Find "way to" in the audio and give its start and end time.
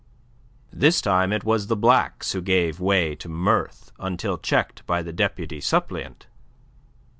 2.79-3.29